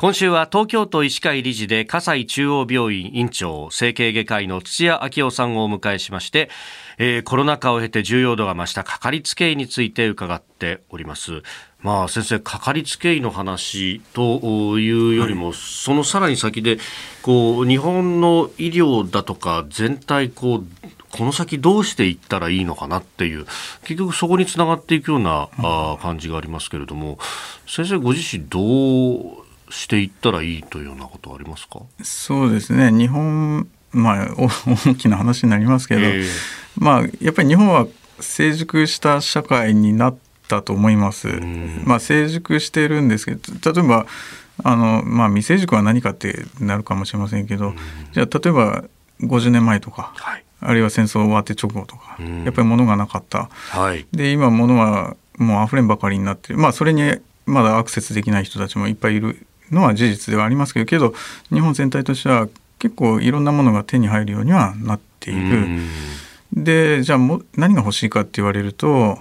[0.00, 6.50] 今週は東京都医師会理事で葛西中央病院院長整形外科医の土屋昭夫さんをお迎えしまして、
[6.98, 11.42] えー、コロナ禍を経て重要度が増したかかりつけ医について伺っております。
[11.80, 16.78] まあ先生かかりつけ医の話というよりも、はい、そのさらに先で
[17.22, 20.66] こう日本の医療だとか全体こう
[21.10, 23.46] この先どうしていったらいいのかなっていう
[23.82, 27.18] 結局そこにつながっていくような、あ感じがありますけれども
[27.66, 31.80] 先生ご自身どうしていったらいいというようなことはありますか？
[32.02, 32.90] そうですね。
[32.90, 36.26] 日本まあ 大きな話になりますけど、えー、
[36.76, 37.86] まあやっぱり日本は
[38.20, 40.16] 成熟した社会になっ
[40.48, 41.28] たと思います。
[41.84, 44.06] まあ成熟してるんですけど例えば
[44.64, 47.74] あのまあ未成熟は何かってなるかもしれませんけど、
[48.12, 48.84] じゃあ例えば
[49.20, 56.58] 50年前とか、はい、あるいは戦争終わって直後とか、やっぱり物がなかった、はい、で今物はもう溢れんばかりになってる。
[56.58, 61.14] まあそれにまだアクセスできない人たちもいっぱいいるのは事実ではありますけどけど
[61.50, 65.66] 日本全体としては結構いろんなものが手に入るようにはなっている。
[66.52, 69.18] でじゃあも何が欲しいかって言われると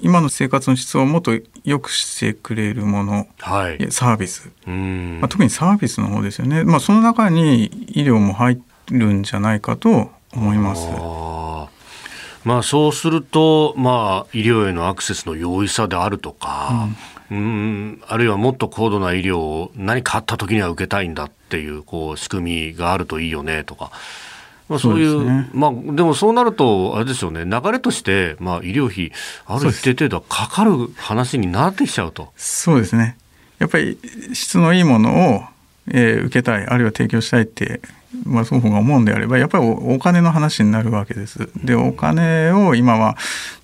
[0.00, 1.32] 今の生活の質をもっと
[1.64, 10.86] 良くしてくれるもの、はい、サービス、まあ、特にサービスの方ですよね、まあ、その中に医療も入るんじゃないかと思います。
[12.44, 16.88] まあ、そうすると、まあ、医療へのアクセスの容易さであるとか、
[17.30, 23.90] うん、うんあるいはもっと高度な医療を何かあった時には受けたいんだっていうこう仕組みがあるといいよねとか。
[24.68, 29.12] まあ、そういう、うね、まあ、でもそうなると、あれですよね、流れとして、まあ、医療費、
[29.44, 32.32] ある一定程度はかかる話になってきちゃうと。
[32.36, 33.18] そうですね。
[33.58, 33.98] やっぱり
[34.32, 35.42] 質のいいものを、
[35.88, 37.82] えー、受けたい、あるいは提供したいって
[38.24, 41.48] まあ、双方が思うんであればやっぱりお金の話になるわけです。
[41.64, 43.16] でお金を今は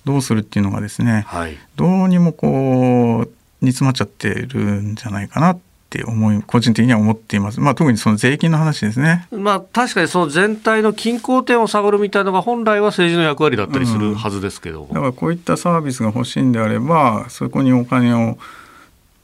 [0.05, 18.37] どうするっていうのがですね、はい、どうにもこう煮詰まっちゃってるんじゃないかなって思い個人的には思っています、まあ、特にその税金の話ですね、まあ、確かにその全体の均衡点を探るみたいなのが本来は政治の役割だったりするはずですけど、うん、だからこういったサービスが欲しいんであればそこにお金を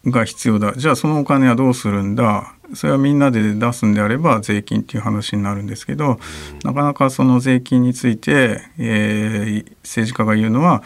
[0.06, 0.74] が必要だ。
[0.76, 6.18] じゃあそのお金はどうするんだそれはみんなで出すんであれば税金っていう話になるんですけど、うん、
[6.64, 10.84] なかなかその税金について、えー、政治家が言うのは、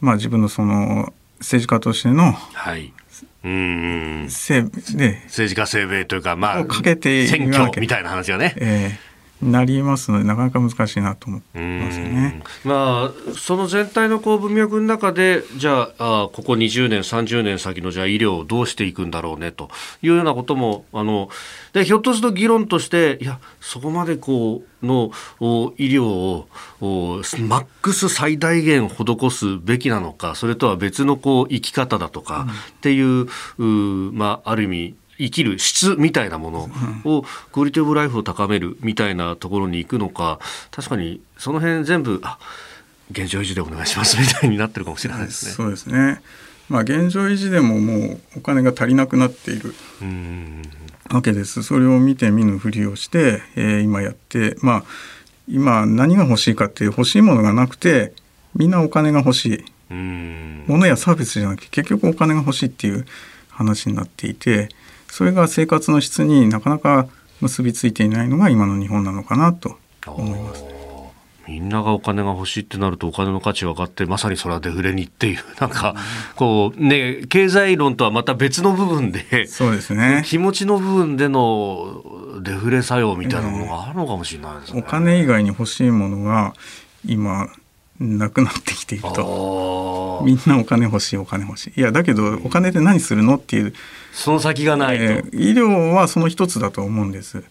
[0.00, 2.92] まあ、自分のその政治家としての、はい、
[3.44, 8.54] うん政治家生命というか、まあ、かけて選挙みたいな話がね。
[8.58, 9.07] えー
[9.42, 12.42] なりますのでなかなか難しいなと思ってますね。
[12.64, 19.70] まあその全体のこう文脈の中でじゃああここ20年30年先のじゃあ医療をどうしていくんだろうねと
[20.02, 21.28] いうようなこともあの
[21.72, 25.10] でひょっとすると議論としていやそこまでこうの
[25.78, 26.48] 医療を
[26.80, 32.46] マックス最大限施すべきなのかそれとは別のこう生き方だとか
[32.78, 33.26] っていう、
[33.58, 36.70] うん、まあある意味生きる質みたいなもの
[37.04, 40.38] をクオリティオブライフを高めるみたいなところに行くのか
[40.70, 42.38] 確かにその辺全部あ
[43.10, 45.52] 現状維持でお願いしますみたいになってるかもしれないですね。
[45.52, 46.20] そうですね。
[46.68, 49.74] まあ、現状維持でももうお金が足りなくなっている
[51.10, 51.62] わけです。
[51.62, 54.84] それを見て見ぬふりをして、えー、今やって、まあ、
[55.48, 58.12] 今何が欲しいかって欲しいものがなくて
[58.54, 59.64] みんなお金が欲しい。
[59.90, 63.06] ものやサービスじゃなくて結局お金が欲しいっていう
[63.48, 64.68] 話になっていて
[65.10, 67.08] それが生活の質になかなか
[67.40, 69.78] 結びついていないのが今の日本なのかなと。
[70.06, 70.64] 思います、
[71.46, 75.94] みんながお金が欲しいってなるとお金の価値が上がってまさにそれはデフレにっていうなんか
[76.34, 80.22] こうね経済論とはまた別の部分でそうですね。
[80.24, 86.54] 気持ちの部分でのデフレ作用みたいなものがあるのかもしれないですね、お金以外に欲しいものが
[87.04, 87.48] 今
[88.00, 90.22] なくなってきていると。
[90.24, 91.80] みんなお金欲しいお金欲しい。
[91.80, 93.36] いやだけどお金で何するの？
[93.36, 93.74] っていう。
[94.12, 97.42] その先がない、えー、医療はその一つだと思うんです。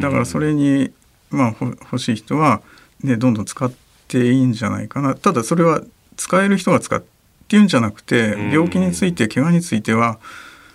[0.00, 0.92] だからそれに
[1.30, 2.62] まあ欲しい人は、
[3.02, 3.72] ね、どんどん使っ
[4.08, 5.14] ていいんじゃないかな。
[5.14, 5.82] ただそれは
[6.16, 7.02] 使える人が使っ
[7.48, 10.18] ていうんじゃなくて病気について怪我については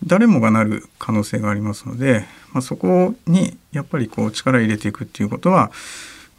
[0.05, 5.71] 誰もがなる可能性がありますので、まあ、そこにやっぱりこう力入れていくっていうことは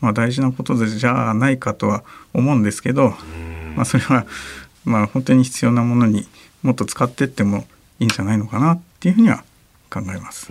[0.01, 3.15] まあ、大事なことじゃないかとは思うんですけど、
[3.77, 4.27] まあ、それは
[4.85, 6.27] まあ本当に必要なものに
[6.63, 7.65] もっと使っていっても
[7.99, 9.45] いいんじゃないのかなっていうふうには
[9.91, 10.51] 考えます。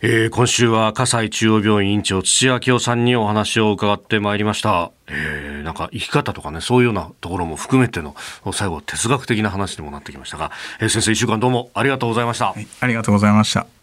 [0.00, 8.14] えー、今週は葛西中央病院院長土屋明夫さんにお話を伺ってまいりました、えー、なんか生き方とかねそういうようなところも含めての
[8.52, 13.77] 最後哲学的な話にもなってきましたが、えー、先生一週間どうもありがとうございました、はい、ありがとうございました